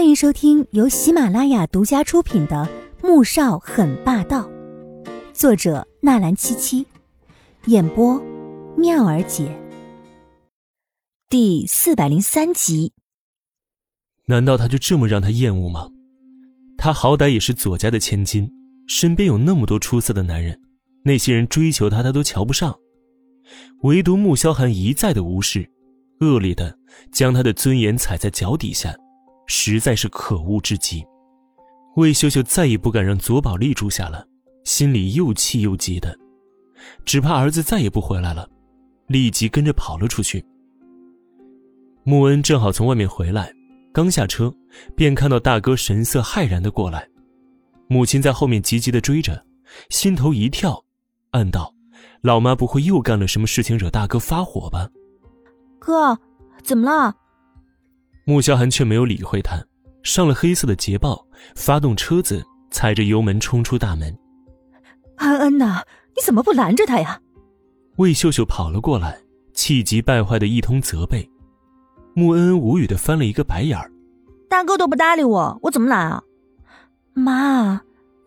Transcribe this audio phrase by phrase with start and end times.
[0.00, 2.66] 欢迎收听由喜马拉雅独家出品的
[3.06, 4.48] 《穆少很霸道》，
[5.34, 6.86] 作者纳兰七七，
[7.66, 8.18] 演播
[8.78, 9.54] 妙儿姐。
[11.28, 12.94] 第四百零三集。
[14.24, 15.90] 难道他就这么让他厌恶吗？
[16.78, 18.50] 他好歹也是左家的千金，
[18.88, 20.58] 身边有那么多出色的男人，
[21.04, 22.74] 那些人追求他，他都瞧不上，
[23.82, 25.70] 唯独穆萧寒一再的无视，
[26.20, 26.78] 恶劣的
[27.12, 28.96] 将他的尊严踩在脚底下。
[29.52, 31.04] 实在是可恶至极，
[31.96, 34.24] 魏秀秀再也不敢让左宝丽住下了，
[34.62, 36.16] 心里又气又急的，
[37.04, 38.48] 只怕儿子再也不回来了，
[39.08, 40.42] 立即跟着跑了出去。
[42.04, 43.52] 穆恩正好从外面回来，
[43.92, 44.54] 刚下车，
[44.94, 47.08] 便看到大哥神色骇然的过来，
[47.88, 49.44] 母亲在后面急急的追着，
[49.88, 50.80] 心头一跳，
[51.32, 51.74] 暗道：
[52.22, 54.88] 老妈不会又干了什么事情惹大哥发火吧？
[55.80, 56.16] 哥，
[56.62, 57.16] 怎么了？
[58.30, 59.60] 穆萧寒却没有理会他，
[60.04, 61.26] 上了黑色的捷豹，
[61.56, 64.16] 发动车子，踩着油门冲出大门。
[65.16, 65.82] 安安呐，
[66.14, 67.20] 你怎么不拦着他呀？
[67.96, 69.20] 魏秀秀跑了过来，
[69.52, 71.28] 气急败坏的一通责备。
[72.14, 73.90] 穆恩恩无语的翻了一个白眼儿
[74.48, 76.22] ：“大哥都不搭理我，我怎么拦啊？”
[77.12, 77.80] 妈，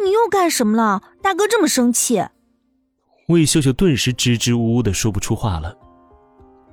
[0.04, 1.02] 你又干什么了？
[1.22, 2.22] 大哥这么生气。
[3.30, 5.74] 魏秀秀顿时支支吾吾的说不出话了。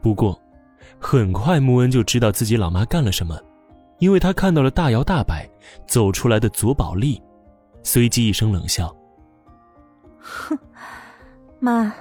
[0.02, 0.36] 不过。
[1.00, 3.36] 很快，穆恩就知道自己老妈干了什么，
[3.98, 5.48] 因为他看到了大摇大摆
[5.88, 7.20] 走出来的左宝丽，
[7.82, 8.94] 随即一声冷笑
[10.20, 10.58] ：“哼，
[11.58, 11.92] 妈，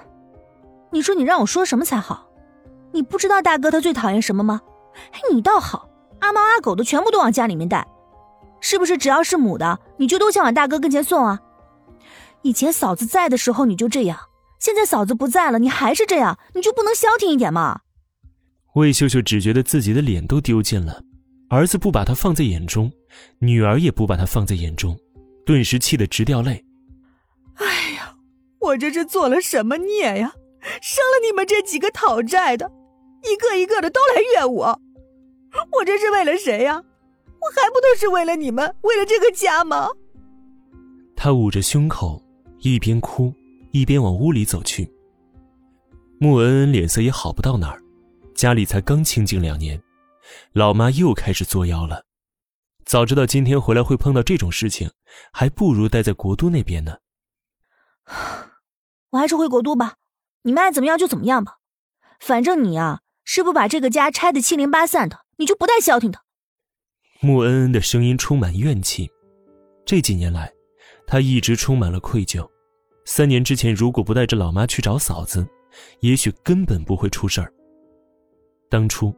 [0.92, 2.28] 你说你让我说什么才好？
[2.92, 4.62] 你不知道大哥他最讨厌什么吗？
[5.32, 5.90] 你倒好，
[6.20, 7.88] 阿猫阿狗的全部都往家里面带，
[8.60, 8.98] 是不是？
[8.98, 11.40] 只要是母的，你就都想往大哥跟前送啊？
[12.42, 14.20] 以前嫂子在的时候你就这样，
[14.60, 17.82] 现在嫂子不在了，你还是这样，你就不能消停一点吗？”
[18.76, 21.04] 魏秀秀只觉得自己的脸都丢尽了，
[21.50, 22.92] 儿子不把她放在眼中，
[23.40, 24.98] 女儿也不把她放在眼中，
[25.46, 26.64] 顿时气得直掉泪。
[27.56, 28.16] 哎呀，
[28.60, 30.34] 我这是做了什么孽呀？
[30.82, 32.72] 生了你们这几个讨债的，
[33.24, 34.82] 一个一个的都来怨我，
[35.78, 36.76] 我这是为了谁呀？
[37.42, 39.88] 我还不都是为了你们，为了这个家吗？
[41.16, 42.22] 她捂着胸口，
[42.60, 43.34] 一边哭
[43.72, 44.90] 一边往屋里走去。
[46.20, 47.82] 穆恩恩脸色也好不到哪儿。
[48.40, 49.84] 家里才刚清静两年，
[50.54, 52.06] 老妈又开始作妖了。
[52.86, 54.90] 早知道今天回来会碰到这种事情，
[55.34, 57.00] 还不如待在国都那边呢。
[59.12, 59.96] 我还是回国都吧，
[60.44, 61.58] 你们爱怎么样就怎么样吧。
[62.22, 66.22] 反正你啊，是不把这个家拆得七零八散的，你就不带消停的。
[67.20, 69.10] 穆恩恩的声音充满怨气。
[69.86, 70.50] 这几年来，
[71.06, 72.50] 她一直充满了愧疚。
[73.04, 75.46] 三年之前，如果不带着老妈去找嫂子，
[76.00, 77.54] 也许根本不会出事儿。
[78.70, 79.14] 当初，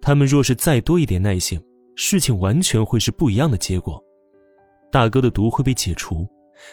[0.00, 1.62] 他们若是再多一点耐性，
[1.94, 4.02] 事情完全会是不一样的结果。
[4.90, 6.26] 大哥的毒会被解除，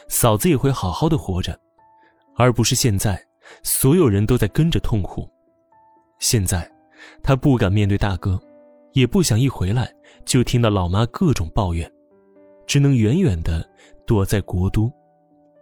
[0.07, 1.59] 嫂子也会好好的活着，
[2.35, 3.21] 而不是现在
[3.61, 5.29] 所有人都在跟着痛苦。
[6.19, 6.69] 现在，
[7.21, 8.41] 他不敢面对大哥，
[8.93, 9.93] 也不想一回来
[10.25, 11.91] 就听到老妈各种抱怨，
[12.65, 13.69] 只能远远的
[14.05, 14.91] 躲在国都，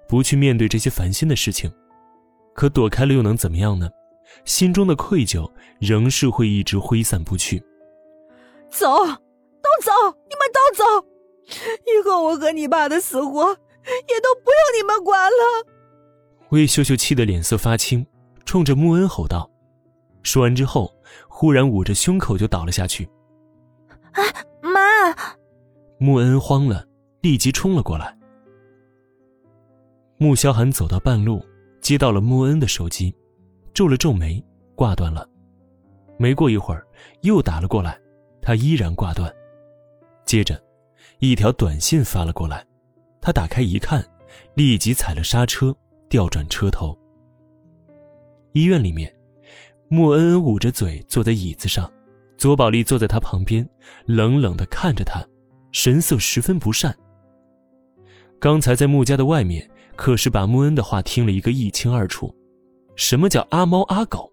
[0.07, 1.69] 不去面对这些烦心的事情。
[2.53, 3.89] 可躲开了又能怎么样呢？
[4.43, 5.49] 心中的愧疚
[5.79, 7.59] 仍是会一直挥散不去。
[8.69, 9.91] 走，都走，
[10.27, 11.07] 你们都走，
[11.85, 15.65] 以后我和你爸的死活也都不用你们管了。
[16.49, 18.05] 魏秀秀气得脸色发青，
[18.45, 19.49] 冲着穆恩吼道。
[20.23, 20.91] 说完之后，
[21.27, 23.07] 忽然捂着胸口就倒了下去。
[24.13, 24.21] 啊，
[24.61, 24.79] 妈！
[25.99, 26.85] 穆恩慌了，
[27.21, 28.17] 立即冲了过来。
[30.17, 31.45] 穆萧寒走到半路，
[31.81, 33.15] 接到了穆恩的手机。
[33.75, 34.41] 皱了皱眉，
[34.73, 35.29] 挂断了。
[36.17, 36.87] 没过一会儿，
[37.23, 37.99] 又打了过来，
[38.41, 39.29] 他依然挂断。
[40.23, 40.57] 接着，
[41.19, 42.65] 一条短信发了过来，
[43.19, 44.01] 他打开一看，
[44.53, 45.75] 立即踩了刹车，
[46.07, 46.97] 调转车头。
[48.53, 49.13] 医院里面，
[49.89, 51.91] 穆恩恩捂着嘴坐在椅子上，
[52.37, 53.67] 左宝丽坐在他旁边，
[54.05, 55.21] 冷冷的看着他，
[55.73, 56.95] 神色十分不善。
[58.39, 62.33] 刚才在穆家的外面，可是把穆恩的话听了一个一清二楚。
[62.95, 64.31] 什么叫阿猫阿狗？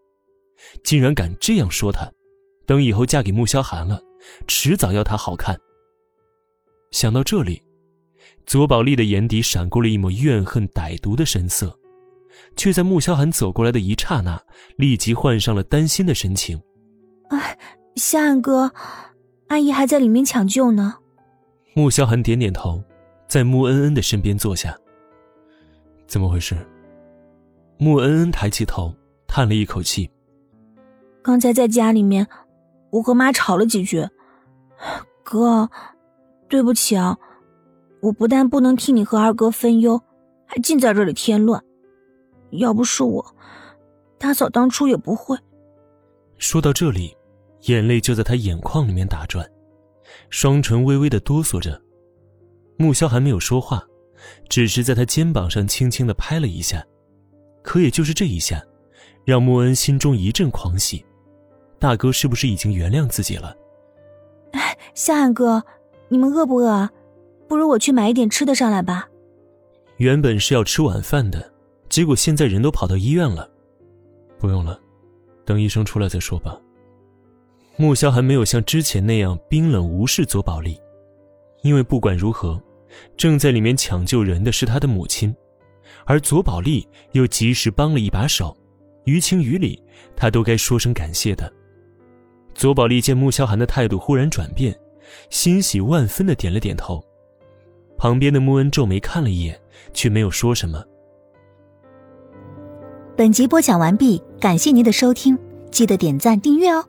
[0.84, 2.10] 竟然敢这样说他！
[2.64, 4.00] 等以后嫁给穆萧寒了，
[4.46, 5.58] 迟早要他好看。
[6.92, 7.60] 想到这里，
[8.46, 11.76] 左宝丽的眼底闪过了一抹怨恨、歹毒的神色，
[12.56, 14.40] 却在穆萧寒走过来的一刹那，
[14.76, 16.60] 立即换上了担心的神情。
[17.30, 17.58] 哎，
[17.96, 18.72] 夏安哥，
[19.48, 20.94] 阿姨还在里面抢救呢。
[21.74, 22.82] 穆萧寒点点头，
[23.26, 24.78] 在穆恩恩的身边坐下。
[26.06, 26.56] 怎么回事？
[27.82, 28.94] 穆恩恩抬起头，
[29.26, 30.08] 叹了一口气。
[31.20, 32.24] 刚才在家里面，
[32.90, 34.08] 我和妈吵了几句。
[35.24, 35.68] 哥，
[36.48, 37.18] 对不起啊，
[38.00, 40.00] 我不但不能替你和二哥分忧，
[40.46, 41.60] 还尽在这里添乱。
[42.52, 43.34] 要不是我，
[44.16, 45.36] 大嫂当初也不会。
[46.38, 47.16] 说到这里，
[47.62, 49.44] 眼泪就在他眼眶里面打转，
[50.30, 51.82] 双唇微微的哆嗦着。
[52.76, 53.84] 穆萧还没有说话，
[54.48, 56.80] 只是在他肩膀上轻轻的拍了一下。
[57.62, 58.62] 可也就是这一下，
[59.24, 61.04] 让穆恩心中一阵狂喜。
[61.78, 63.56] 大哥是不是已经原谅自己了？
[64.52, 65.62] 哎，夏汉哥，
[66.08, 66.90] 你们饿不饿啊？
[67.48, 69.08] 不如我去买一点吃的上来吧。
[69.96, 71.52] 原本是要吃晚饭的，
[71.88, 73.48] 结果现在人都跑到医院了。
[74.38, 74.78] 不用了，
[75.44, 76.58] 等医生出来再说吧。
[77.76, 80.78] 穆萧还没有像之前那样冰冷无视左宝莉，
[81.62, 82.60] 因为不管如何，
[83.16, 85.34] 正在里面抢救人的是他的母亲。
[86.04, 88.56] 而左宝莉又及时帮了一把手，
[89.04, 89.82] 于情于理，
[90.16, 91.52] 他都该说声感谢的。
[92.54, 94.78] 左宝莉见穆萧寒的态度忽然转变，
[95.30, 97.02] 欣喜万分的点了点头。
[97.96, 99.58] 旁边的穆恩皱眉看了一眼，
[99.92, 100.84] 却没有说什么。
[103.16, 105.38] 本集播讲完毕，感谢您的收听，
[105.70, 106.84] 记得点赞订阅哦。